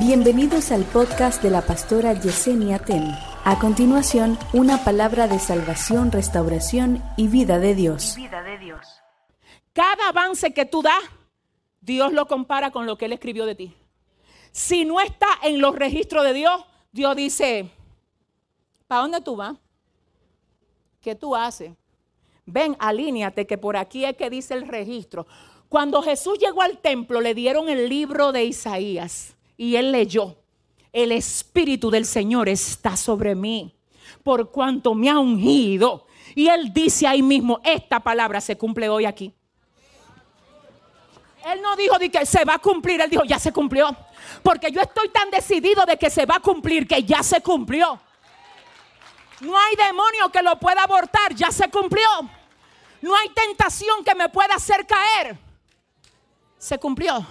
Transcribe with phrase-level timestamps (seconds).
[0.00, 3.04] Bienvenidos al podcast de la pastora Yesenia Ten.
[3.44, 8.14] A continuación, una palabra de salvación, restauración y vida de Dios.
[8.16, 8.80] vida de Dios.
[9.74, 11.04] Cada avance que tú das,
[11.82, 13.76] Dios lo compara con lo que Él escribió de ti.
[14.52, 17.70] Si no está en los registros de Dios, Dios dice,
[18.86, 19.58] ¿para dónde tú vas?
[21.02, 21.72] ¿Qué tú haces?
[22.46, 25.26] Ven, alíñate, que por aquí es que dice el registro.
[25.68, 30.38] Cuando Jesús llegó al templo, le dieron el libro de Isaías y él leyó,
[30.90, 33.76] el Espíritu del Señor está sobre mí,
[34.22, 36.06] por cuanto me ha ungido.
[36.34, 39.34] Y él dice ahí mismo, esta palabra se cumple hoy aquí.
[41.44, 43.94] Él no dijo de que se va a cumplir, él dijo, ya se cumplió.
[44.42, 48.00] Porque yo estoy tan decidido de que se va a cumplir que ya se cumplió.
[49.40, 52.08] No hay demonio que lo pueda abortar, ya se cumplió.
[53.02, 55.36] No hay tentación que me pueda hacer caer.
[56.56, 57.26] Se cumplió.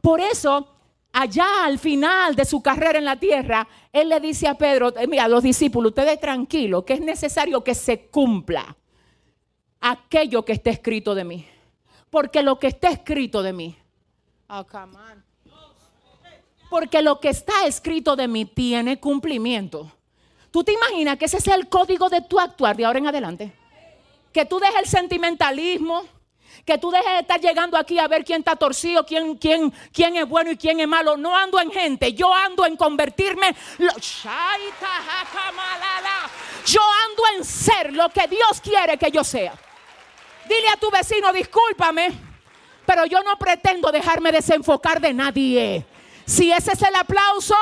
[0.00, 0.79] Por eso
[1.12, 5.06] allá al final de su carrera en la tierra, él le dice a Pedro, eh,
[5.06, 8.76] mira, a los discípulos, ustedes tranquilos, que es necesario que se cumpla
[9.80, 11.46] aquello que está escrito de mí.
[12.10, 13.76] Porque lo que está escrito de mí,
[14.48, 14.66] oh,
[16.68, 19.90] porque lo que está escrito de mí tiene cumplimiento.
[20.50, 23.52] ¿Tú te imaginas que ese es el código de tu actuar de ahora en adelante?
[24.32, 26.02] Que tú dejes el sentimentalismo,
[26.64, 30.16] que tú dejes de estar llegando aquí a ver quién está torcido, quién, quién, quién
[30.16, 31.16] es bueno y quién es malo.
[31.16, 33.54] No ando en gente, yo ando en convertirme.
[36.66, 39.54] Yo ando en ser lo que Dios quiere que yo sea.
[40.48, 42.12] Dile a tu vecino, discúlpame,
[42.84, 45.86] pero yo no pretendo dejarme desenfocar de nadie.
[46.26, 47.54] Si ese es el aplauso,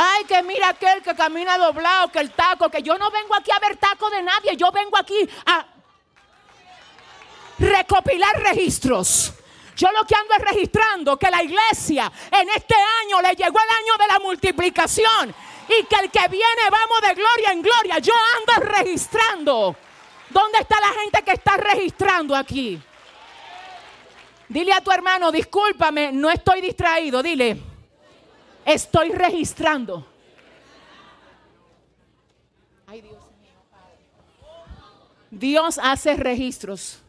[0.00, 3.50] Ay, que mira aquel que camina doblado, que el taco, que yo no vengo aquí
[3.50, 5.66] a ver taco de nadie, yo vengo aquí a
[7.58, 9.32] recopilar registros.
[9.74, 13.76] Yo lo que ando es registrando que la iglesia en este año le llegó el
[13.76, 15.34] año de la multiplicación
[15.68, 17.98] y que el que viene vamos de gloria en gloria.
[17.98, 19.76] Yo ando registrando.
[20.30, 22.80] ¿Dónde está la gente que está registrando aquí?
[24.48, 27.20] Dile a tu hermano, discúlpame, no estoy distraído.
[27.20, 27.77] Dile,
[28.68, 30.06] Estoy registrando.
[35.30, 37.00] Dios hace registros.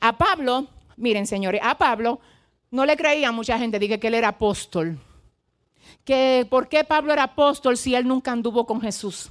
[0.00, 0.66] A Pablo,
[0.96, 2.18] miren señores, a Pablo
[2.72, 4.98] no le creía mucha gente, dije que él era apóstol.
[6.04, 9.30] Que por qué Pablo era apóstol si él nunca anduvo con Jesús.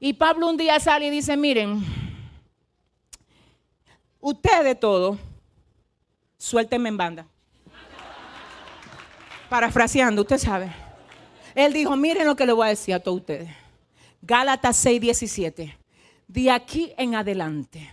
[0.00, 1.84] Y Pablo un día sale y dice, miren,
[4.18, 5.18] ustedes todo,
[6.38, 7.26] suéltenme en banda
[9.48, 10.72] parafraseando, usted sabe.
[11.54, 13.48] Él dijo, miren lo que le voy a decir a todos ustedes.
[14.22, 15.78] Gálatas 6, 17.
[16.26, 17.92] De aquí en adelante.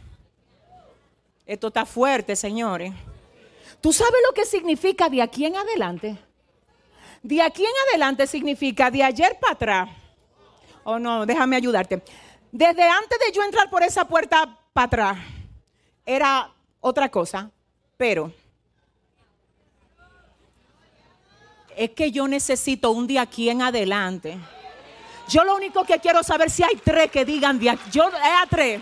[1.46, 2.94] Esto está fuerte, señores.
[3.82, 6.18] ¿Tú sabes lo que significa de aquí en adelante?
[7.22, 9.90] De aquí en adelante significa de ayer para atrás.
[10.84, 12.02] Oh, no, déjame ayudarte.
[12.52, 15.18] Desde antes de yo entrar por esa puerta para atrás,
[16.06, 17.52] era otra cosa.
[17.98, 18.34] Pero
[21.84, 24.38] es que yo necesito un día aquí en adelante.
[25.28, 27.90] Yo lo único que quiero saber si hay tres que digan de aquí.
[27.92, 28.82] Yo es a tres.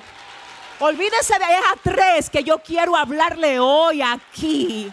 [0.81, 4.91] Olvídese de es a tres que yo quiero hablarle hoy aquí.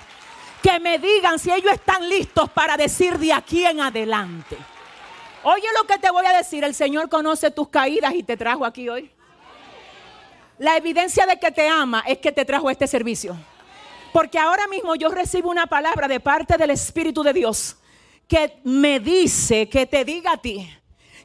[0.62, 4.56] Que me digan si ellos están listos para decir de aquí en adelante.
[5.43, 6.62] Oye lo que te voy a decir.
[6.62, 9.11] El Señor conoce tus caídas y te trajo aquí hoy.
[10.59, 13.37] La evidencia de que te ama es que te trajo este servicio.
[14.12, 17.77] Porque ahora mismo yo recibo una palabra de parte del Espíritu de Dios
[18.28, 20.69] que me dice, que te diga a ti,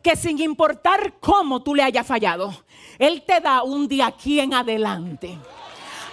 [0.01, 2.63] que sin importar cómo tú le hayas fallado,
[2.99, 5.37] Él te da un día aquí en adelante.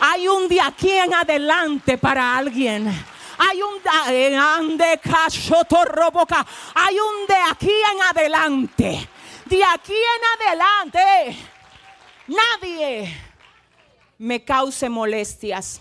[0.00, 2.88] Hay un día aquí en adelante para alguien.
[3.38, 5.00] Hay un de
[6.74, 9.08] Hay un de aquí en adelante.
[9.44, 11.36] De aquí en adelante.
[12.28, 13.16] Nadie
[14.18, 15.80] me cause molestias.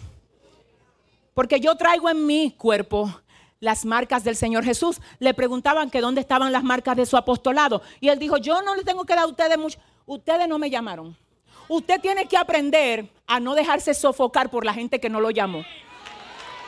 [1.33, 3.21] Porque yo traigo en mi cuerpo
[3.59, 4.99] las marcas del Señor Jesús.
[5.19, 7.81] Le preguntaban que dónde estaban las marcas de su apostolado.
[7.99, 9.79] Y él dijo, yo no le tengo que dar a ustedes mucho.
[10.05, 11.17] Ustedes no me llamaron.
[11.67, 15.65] Usted tiene que aprender a no dejarse sofocar por la gente que no lo llamó.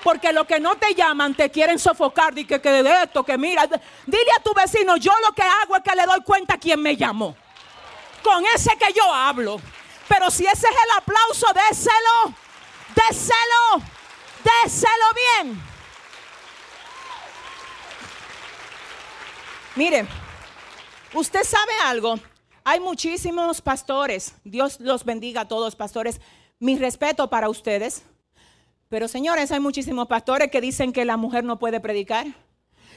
[0.04, 2.38] Porque los que no te llaman te quieren sofocar.
[2.38, 3.66] Y que, que de esto, que mira.
[4.06, 6.82] Dile a tu vecino, yo lo que hago es que le doy cuenta a quien
[6.82, 7.36] me llamó.
[8.24, 9.60] Con ese que yo hablo.
[10.08, 12.36] Pero si ese es el aplauso, déselo.
[12.96, 13.86] Déselo.
[14.44, 15.06] Déselo
[15.44, 15.69] bien.
[19.76, 20.08] Mire,
[21.14, 22.20] usted sabe algo.
[22.64, 24.36] Hay muchísimos pastores.
[24.44, 26.20] Dios los bendiga a todos, pastores.
[26.60, 28.04] Mi respeto para ustedes.
[28.90, 32.26] Pero señores, hay muchísimos pastores que dicen que la mujer no puede predicar,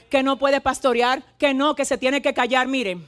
[0.09, 2.67] que no puede pastorear, que no, que se tiene que callar.
[2.67, 3.07] Miren,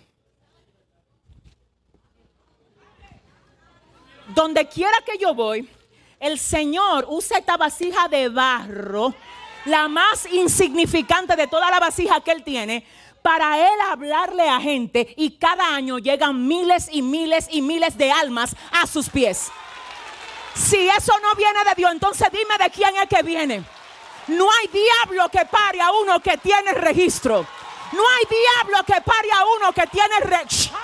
[4.35, 5.67] donde quiera que yo voy,
[6.19, 9.13] el Señor usa esta vasija de barro,
[9.65, 12.85] la más insignificante de toda la vasija que Él tiene,
[13.21, 18.12] para Él hablarle a gente y cada año llegan miles y miles y miles de
[18.12, 19.51] almas a sus pies.
[20.53, 23.63] Si eso no viene de Dios, entonces dime de quién es que viene.
[24.27, 27.45] No hay diablo que pare a uno que tiene registro.
[27.91, 30.77] No hay diablo que pare a uno que tiene registro.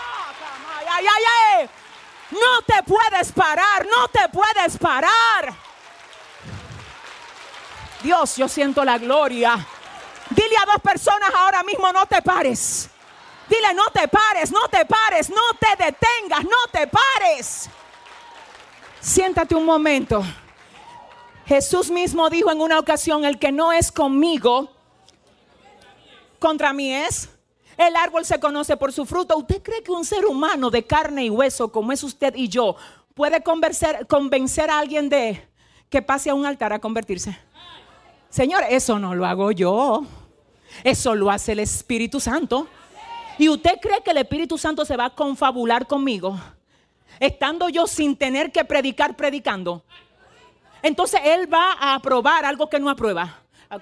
[2.32, 5.12] No te puedes parar, no te puedes parar.
[8.12, 9.66] Dios, yo siento la gloria.
[10.32, 12.90] Dile a dos personas ahora mismo, no te pares.
[13.48, 17.70] Dile, no te pares, no te pares, no te detengas, no te pares.
[19.00, 20.26] Siéntate un momento.
[21.46, 24.70] Jesús mismo dijo en una ocasión, el que no es conmigo,
[26.38, 27.30] contra mí es.
[27.78, 29.38] El árbol se conoce por su fruto.
[29.38, 32.76] ¿Usted cree que un ser humano de carne y hueso como es usted y yo
[33.16, 35.48] puede convencer, convencer a alguien de
[35.90, 37.40] que pase a un altar a convertirse?
[38.32, 40.06] Señor, eso no lo hago yo.
[40.86, 42.68] Eso lo hace el Espíritu Santo.
[43.38, 46.40] ¿Y usted cree que el Espíritu Santo se va a confabular conmigo?
[47.20, 49.84] Estando yo sin tener que predicar predicando.
[50.82, 53.38] Entonces Él va a aprobar algo que no aprueba.
[53.70, 53.80] Oh,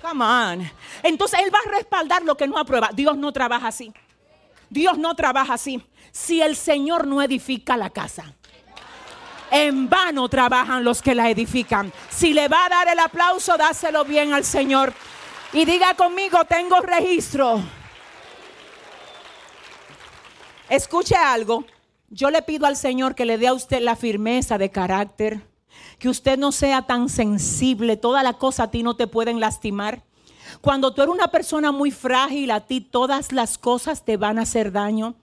[0.00, 0.70] Come on.
[1.02, 2.90] Entonces Él va a respaldar lo que no aprueba.
[2.94, 3.92] Dios no trabaja así.
[4.70, 5.84] Dios no trabaja así.
[6.10, 8.34] Si el Señor no edifica la casa,
[9.52, 11.92] en vano trabajan los que la edifican.
[12.10, 14.92] Si le va a dar el aplauso, dáselo bien al Señor.
[15.52, 17.62] Y diga conmigo, tengo registro.
[20.68, 21.64] Escuche algo.
[22.08, 25.52] Yo le pido al Señor que le dé a usted la firmeza de carácter
[25.98, 30.02] que usted no sea tan sensible, todas las cosas a ti no te pueden lastimar.
[30.60, 34.42] Cuando tú eres una persona muy frágil, a ti todas las cosas te van a
[34.42, 35.14] hacer daño.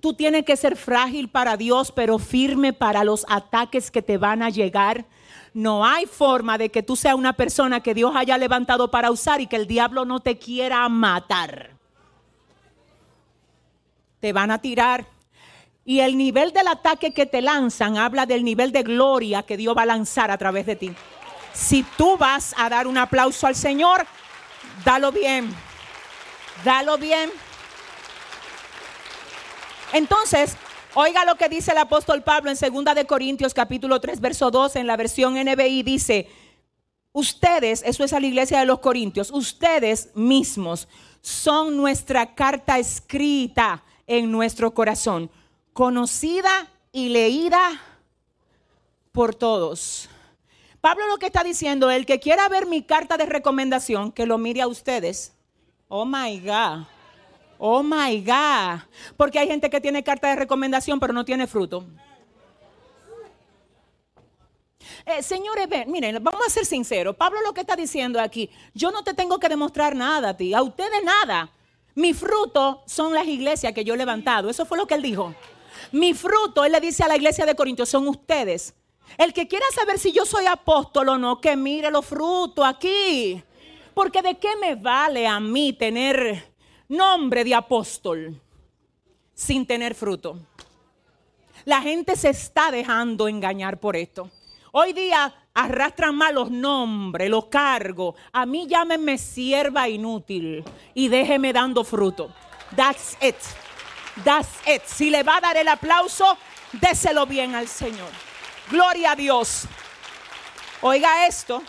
[0.00, 4.42] Tú tienes que ser frágil para Dios, pero firme para los ataques que te van
[4.42, 5.04] a llegar.
[5.52, 9.40] No hay forma de que tú seas una persona que Dios haya levantado para usar
[9.40, 11.70] y que el diablo no te quiera matar.
[14.20, 15.06] Te van a tirar
[15.88, 19.74] y el nivel del ataque que te lanzan habla del nivel de gloria que Dios
[19.74, 20.92] va a lanzar a través de ti.
[21.54, 24.06] Si tú vas a dar un aplauso al Señor,
[24.84, 25.50] dalo bien.
[26.62, 27.30] Dalo bien.
[29.92, 30.56] Entonces,
[30.94, 34.80] oiga lo que dice el apóstol Pablo en 2 de Corintios capítulo 3 verso 12
[34.80, 36.28] en la versión NBI dice,
[37.12, 40.88] ustedes, eso es a la iglesia de los Corintios, ustedes mismos
[41.20, 45.30] son nuestra carta escrita en nuestro corazón
[45.72, 47.80] conocida y leída
[49.12, 50.08] por todos.
[50.80, 54.38] Pablo lo que está diciendo, el que quiera ver mi carta de recomendación, que lo
[54.38, 55.34] mire a ustedes.
[55.88, 56.97] Oh my God.
[57.58, 58.80] Oh my God.
[59.16, 61.84] Porque hay gente que tiene carta de recomendación, pero no tiene fruto.
[65.04, 67.16] Eh, señores, miren, vamos a ser sinceros.
[67.16, 70.54] Pablo lo que está diciendo aquí, yo no te tengo que demostrar nada a ti,
[70.54, 71.50] a ustedes nada.
[71.94, 74.48] Mi fruto son las iglesias que yo he levantado.
[74.48, 75.34] Eso fue lo que él dijo.
[75.92, 78.74] Mi fruto, él le dice a la iglesia de Corintios, son ustedes.
[79.16, 83.42] El que quiera saber si yo soy apóstol o no, que mire los frutos aquí.
[83.94, 86.47] Porque de qué me vale a mí tener
[86.88, 88.40] nombre de apóstol
[89.34, 90.38] sin tener fruto.
[91.64, 94.30] La gente se está dejando engañar por esto.
[94.72, 98.14] Hoy día arrastran mal los nombres, los cargos.
[98.32, 100.64] A mí llámenme sierva inútil
[100.94, 102.32] y déjeme dando fruto.
[102.74, 103.36] That's it.
[104.24, 104.82] That's it.
[104.86, 106.36] Si le va a dar el aplauso,
[106.72, 108.10] déselo bien al Señor.
[108.70, 109.66] Gloria a Dios.
[110.80, 111.62] Oiga esto.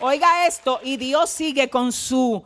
[0.00, 0.80] Oiga esto.
[0.82, 2.44] Y Dios sigue con su,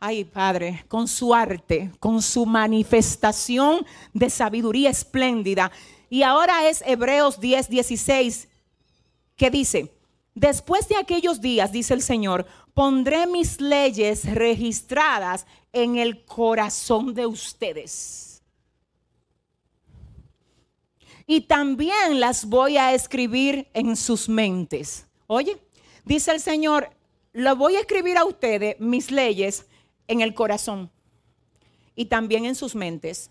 [0.00, 5.70] ay Padre, con su arte, con su manifestación de sabiduría espléndida.
[6.08, 8.48] Y ahora es Hebreos 10, 16,
[9.36, 9.92] que dice,
[10.34, 17.26] después de aquellos días, dice el Señor, pondré mis leyes registradas en el corazón de
[17.26, 18.28] ustedes
[21.30, 25.06] y también las voy a escribir en sus mentes.
[25.26, 25.58] Oye,
[26.06, 26.88] dice el Señor,
[27.34, 29.66] lo voy a escribir a ustedes, mis leyes,
[30.08, 30.90] en el corazón
[31.94, 33.30] y también en sus mentes.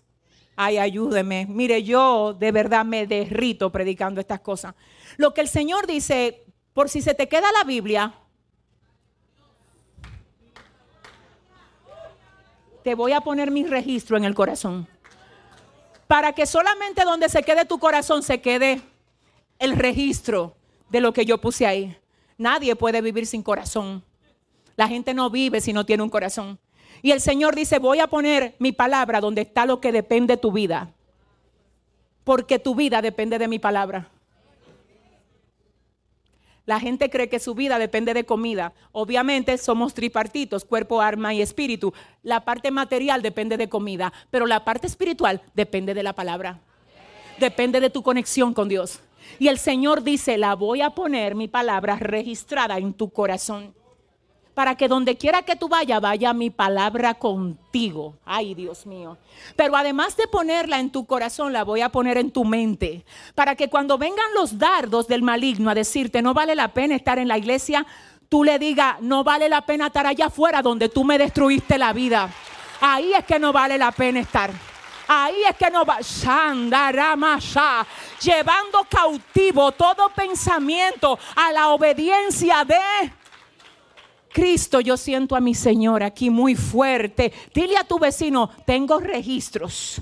[0.56, 1.46] Ay, ayúdeme.
[1.48, 4.74] Mire, yo de verdad me derrito predicando estas cosas.
[5.16, 8.14] Lo que el Señor dice, por si se te queda la Biblia,
[12.82, 14.88] te voy a poner mi registro en el corazón
[16.08, 18.80] para que solamente donde se quede tu corazón se quede
[19.58, 20.56] el registro
[20.88, 21.96] de lo que yo puse ahí.
[22.38, 24.02] Nadie puede vivir sin corazón.
[24.74, 26.58] La gente no vive si no tiene un corazón.
[27.02, 30.40] Y el Señor dice, voy a poner mi palabra donde está lo que depende de
[30.40, 30.92] tu vida.
[32.24, 34.10] Porque tu vida depende de mi palabra.
[36.66, 38.74] La gente cree que su vida depende de comida.
[38.92, 41.94] Obviamente somos tripartitos, cuerpo, alma y espíritu.
[42.22, 46.60] La parte material depende de comida, pero la parte espiritual depende de la palabra.
[47.38, 49.00] Depende de tu conexión con Dios.
[49.38, 53.77] Y el Señor dice, la voy a poner mi palabra registrada en tu corazón
[54.58, 58.16] para que donde quiera que tú vayas, vaya mi palabra contigo.
[58.24, 59.16] Ay, Dios mío.
[59.54, 63.04] Pero además de ponerla en tu corazón, la voy a poner en tu mente,
[63.36, 67.20] para que cuando vengan los dardos del maligno a decirte, no vale la pena estar
[67.20, 67.86] en la iglesia,
[68.28, 71.92] tú le digas, no vale la pena estar allá afuera donde tú me destruiste la
[71.92, 72.28] vida.
[72.80, 74.50] Ahí es que no vale la pena estar.
[75.06, 76.00] Ahí es que no va,
[78.20, 82.76] llevando cautivo todo pensamiento a la obediencia de
[84.38, 87.32] Cristo, yo siento a mi Señor aquí muy fuerte.
[87.52, 90.00] Dile a tu vecino, tengo registros.